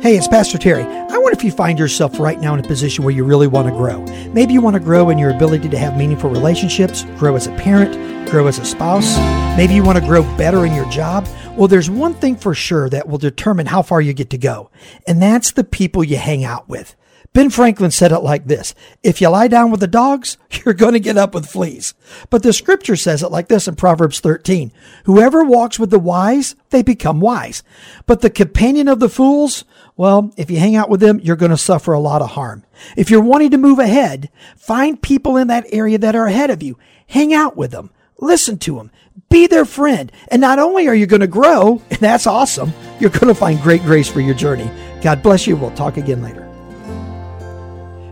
[0.00, 0.84] Hey, it's Pastor Terry.
[0.84, 3.66] I wonder if you find yourself right now in a position where you really want
[3.66, 4.04] to grow.
[4.32, 7.52] Maybe you want to grow in your ability to have meaningful relationships, grow as a
[7.56, 9.16] parent, grow as a spouse.
[9.56, 11.26] Maybe you want to grow better in your job.
[11.56, 14.70] Well, there's one thing for sure that will determine how far you get to go,
[15.08, 16.94] and that's the people you hang out with.
[17.38, 18.74] Ben Franklin said it like this
[19.04, 21.94] If you lie down with the dogs, you're going to get up with fleas.
[22.30, 24.72] But the scripture says it like this in Proverbs 13
[25.04, 27.62] Whoever walks with the wise, they become wise.
[28.06, 29.64] But the companion of the fools,
[29.96, 32.64] well, if you hang out with them, you're going to suffer a lot of harm.
[32.96, 36.60] If you're wanting to move ahead, find people in that area that are ahead of
[36.60, 36.76] you.
[37.06, 37.90] Hang out with them.
[38.18, 38.90] Listen to them.
[39.30, 40.10] Be their friend.
[40.26, 43.62] And not only are you going to grow, and that's awesome, you're going to find
[43.62, 44.68] great grace for your journey.
[45.02, 45.56] God bless you.
[45.56, 46.47] We'll talk again later.